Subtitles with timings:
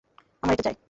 [0.43, 0.75] আমার এটা চাই।